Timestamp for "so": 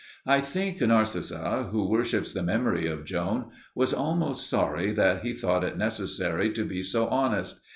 6.81-7.05